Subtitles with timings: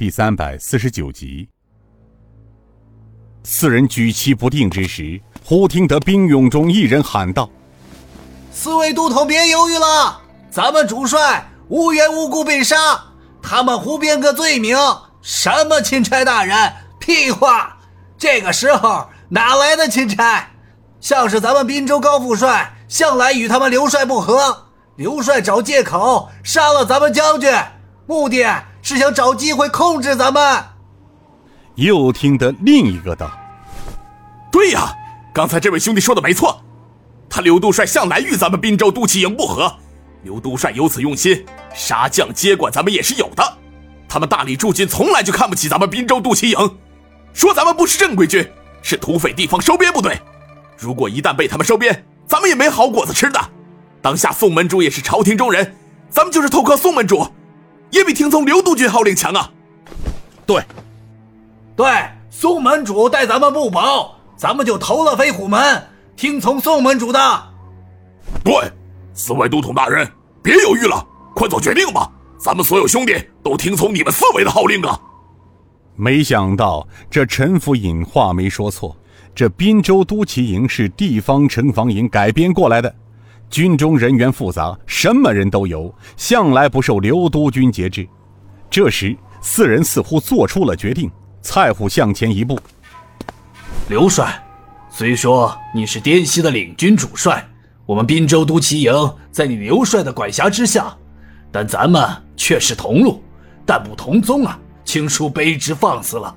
[0.00, 1.46] 第三百四十九集。
[3.44, 7.50] 四人举棋不定之时，忽听得兵勇中一人喊道
[8.50, 10.18] ：“四位都头，别犹豫了！
[10.50, 12.76] 咱们主帅无缘无故被杀，
[13.42, 14.74] 他们胡编个罪名，
[15.20, 16.72] 什么钦差大人？
[16.98, 17.76] 屁话！
[18.16, 20.48] 这个时候哪来的钦差？
[20.98, 24.64] 像是咱们滨州高副帅向来与他们刘帅不和。”
[24.96, 27.52] 刘帅找借口杀了咱们将军，
[28.06, 28.42] 目的
[28.90, 30.64] 是想找机会控制咱们。
[31.76, 33.30] 又听得另一个道
[34.50, 34.92] ：“对呀，
[35.32, 36.60] 刚才这位兄弟说的没错，
[37.28, 39.72] 他刘督帅向来与咱们滨州都骑营不和，
[40.24, 43.58] 刘督帅有此用心，杀将接管咱们也是有的。
[44.08, 46.78] 他们大理驻军从来就看不起咱们滨州都骑营，
[47.32, 48.44] 说咱们不是正规军，
[48.82, 50.20] 是土匪地方收编部队。
[50.76, 53.40] 如果一旦被他们收编，咱们也没好果子吃的。”
[54.02, 55.76] 当下宋门主也是朝廷中人，
[56.10, 57.24] 咱们就是投靠宋门主，
[57.90, 59.50] 也比听从刘督军号令强啊！
[60.46, 60.62] 对，
[61.76, 61.86] 对，
[62.30, 65.82] 宋门主待咱们不薄，咱们就投了飞虎门，
[66.16, 67.20] 听从宋门主的。
[68.44, 68.54] 对，
[69.14, 70.10] 四位都统大人，
[70.42, 72.10] 别犹豫了，快做决定吧！
[72.38, 74.98] 咱们所有兄弟都听从你们四位的号令啊！
[75.94, 78.96] 没想到这陈府尹话没说错，
[79.34, 82.94] 这滨州都旗营是地方城防营改编过来的。
[83.50, 88.08] 军中人员复杂，什么人都有，向来不受刘督军节制。
[88.70, 91.10] 这时，四人似乎做出了决定。
[91.42, 92.56] 蔡虎向前一步
[93.90, 94.40] ：“刘帅，
[94.88, 97.44] 虽说你是滇西的领军主帅，
[97.86, 98.92] 我们滨州都骑营
[99.32, 100.94] 在你刘帅的管辖之下，
[101.50, 103.20] 但咱们却是同路，
[103.66, 104.56] 但不同宗啊！
[104.84, 106.32] 请恕卑职放肆了。”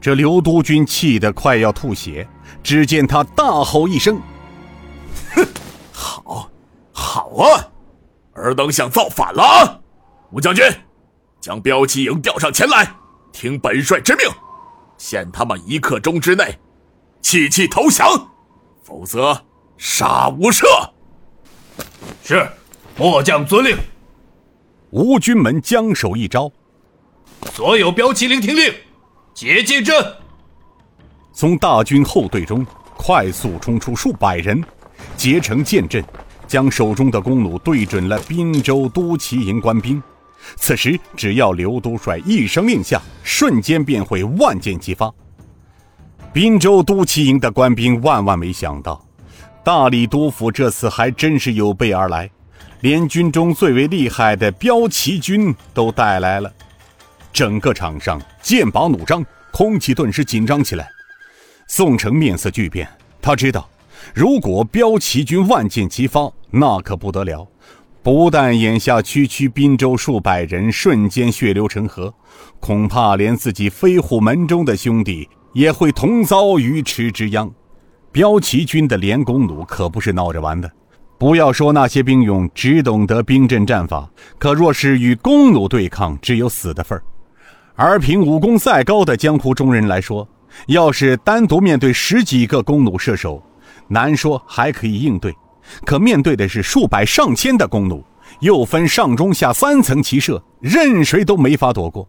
[0.00, 2.26] 这刘督军气得快要吐血，
[2.62, 4.18] 只见他大吼一声。
[7.18, 7.68] 好，啊！
[8.34, 9.80] 尔等想造反了啊？
[10.30, 10.64] 吴将军，
[11.40, 12.94] 将标旗营调上前来，
[13.32, 14.24] 听本帅之命，
[14.98, 16.56] 限他们一刻钟之内
[17.20, 18.06] 弃气投降，
[18.84, 19.36] 否则
[19.76, 20.64] 杀无赦。
[22.22, 22.48] 是，
[22.96, 23.76] 末将遵令。
[24.90, 26.48] 吴军门将手一招，
[27.52, 28.72] 所有标旗营听令，
[29.34, 30.14] 结界阵。
[31.32, 32.64] 从大军后队中
[32.96, 34.62] 快速冲出数百人。
[35.16, 36.04] 结成剑阵，
[36.48, 40.02] 将手中的弓弩对准了滨州都骑营官兵。
[40.56, 45.12] 此时，只要刘都帅一声令下，瞬间便会万箭齐发。
[46.32, 49.04] 滨州都骑营的官兵万万没想到，
[49.62, 52.30] 大理督府这次还真是有备而来，
[52.80, 56.50] 连军中最为厉害的骠骑军都带来了。
[57.32, 60.88] 整个场上剑拔弩张，空气顿时紧张起来。
[61.66, 62.88] 宋城面色巨变，
[63.20, 63.68] 他知道。
[64.14, 67.46] 如果骠骑军万箭齐发，那可不得了！
[68.02, 72.14] 不但眼下区区滨州数百人瞬间血流成河，
[72.58, 77.50] 恐怕连自己飞虎门中的兄弟也会同遭鱼池之殃。
[78.12, 80.70] 骠骑军的连弓弩可不是闹着玩的。
[81.18, 84.08] 不要说那些兵勇只懂得兵阵战法，
[84.38, 87.02] 可若是与弓弩对抗，只有死的份儿。
[87.74, 90.26] 而凭武功再高的江湖中人来说，
[90.68, 93.42] 要是单独面对十几个弓弩射手，
[93.88, 95.34] 难说还可以应对，
[95.84, 98.04] 可面对的是数百上千的弓弩，
[98.40, 102.08] 又分上中下三层齐射，任谁都没法躲过。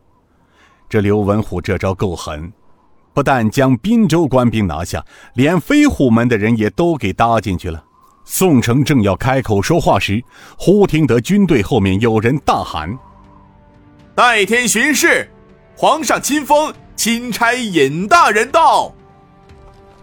[0.88, 2.52] 这刘文虎这招够狠，
[3.14, 5.04] 不但将滨州官兵拿下，
[5.36, 7.84] 连飞虎门的人也都给搭进去了。
[8.26, 10.24] 宋城正要开口说话时，
[10.58, 12.96] 忽听得军队后面有人大喊
[14.14, 15.28] ：“代天巡视，
[15.76, 18.94] 皇上亲封钦差尹大人到。”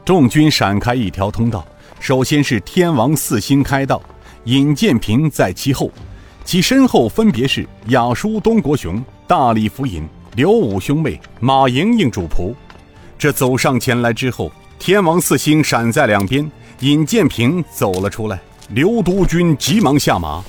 [0.06, 1.66] 众军闪开一条通道，
[1.98, 4.00] 首先是天王四星开道，
[4.44, 5.90] 尹建平在其后，
[6.44, 12.54] 其身后分别是雅叔东国雄、大理府尹刘武兄妹、马莹莹主仆。
[13.18, 18.38] 这走上前来之后，天王四星闪在两边，尹建平走了出来。
[18.68, 20.40] 刘督军急忙下马，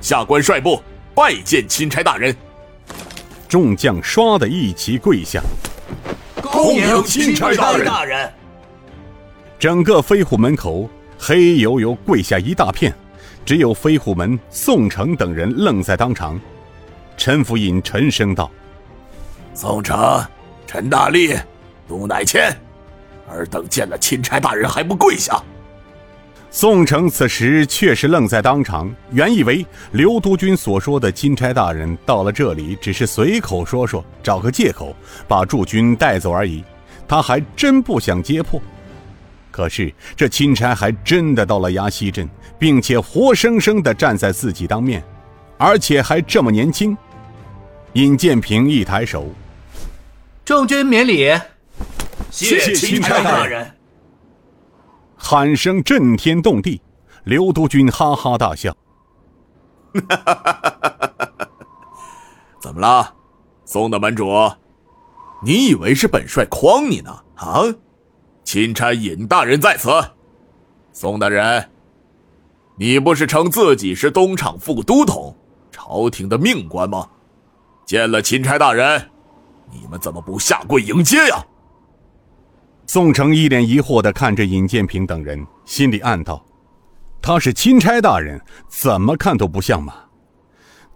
[0.00, 0.82] 下官率部
[1.14, 2.34] 拜见钦差大人。
[3.46, 5.42] 众将唰的一齐跪下，
[6.40, 7.52] 恭迎钦差
[7.84, 8.32] 大人。
[9.58, 10.88] 整个飞虎门口
[11.18, 12.94] 黑油油，跪下一大片，
[13.44, 16.40] 只有飞虎门宋城等人愣在当场。
[17.16, 18.48] 陈府尹沉声道
[19.54, 20.24] ：“宋城、
[20.64, 21.34] 陈大力、
[21.88, 22.56] 杜乃谦，
[23.28, 25.42] 尔等见了钦差大人还不跪下？”
[26.52, 34.94] 宋城此时确实愣在当场，原以为刘督军所说的钦差大人到了这里只是随口说说，找个借口
[35.26, 36.62] 把驻军带走而已，
[37.08, 38.62] 他还真不想揭破。
[39.58, 45.02] 可是这钦差还真的到了崖西镇，并且活生生的站在自己当面，
[45.58, 46.96] 而且还这么年轻。
[47.94, 49.26] 尹建平一抬手，
[50.44, 51.36] 众军免礼。
[52.30, 53.68] 谢钦差大人。
[55.16, 56.80] 喊声震天动地，
[57.24, 58.72] 刘督军哈哈大笑。
[62.62, 63.12] 怎么了，
[63.64, 64.52] 宋大门主？
[65.42, 67.10] 你以为是本帅诓你呢？
[67.34, 67.64] 啊！
[68.50, 69.90] 钦差尹大人在此。
[70.90, 71.68] 宋大人，
[72.78, 75.36] 你不是称自己是东厂副都统，
[75.70, 77.06] 朝廷的命官吗？
[77.84, 79.10] 见了钦差大人，
[79.70, 81.44] 你们怎么不下跪迎接呀？
[82.86, 86.42] 宋城一脸疑惑地看着尹建平等人，心里暗道
[87.20, 89.92] ：“他是钦差大人，怎么看都不像嘛。”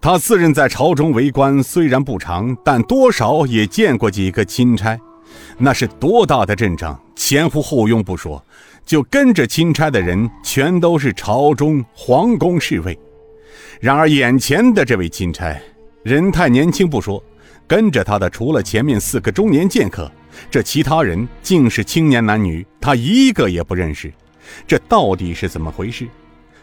[0.01, 4.99] 他自认在朝中为官虽然不长，但多少也见过几个钦差，
[5.59, 6.99] 那是多大的阵仗，
[7.33, 8.45] 前呼后拥不说，
[8.85, 12.99] 就跟着钦差的人全都是朝中皇宫侍卫。
[13.81, 15.59] 然而眼前的这位钦差，
[16.03, 17.25] 人太年轻不说，
[17.67, 20.13] 跟着他的除了前面四个中年剑客。
[20.51, 24.13] 这其他人竟是青年男女，他一个也不认识，
[24.67, 26.07] 这到底是怎么回事？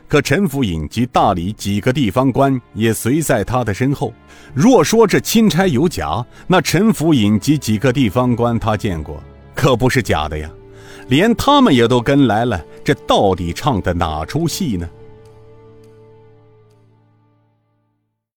[0.08, 4.14] 可陈府尹及大理几个地方官也随在他的身后。
[4.54, 9.20] 若说这钦差有假，那陈府尹及几个地方官他见过，
[9.56, 10.48] 可不是假的呀。
[11.10, 14.88] 连他们也都跟来了，这到底唱的哪出戏呢？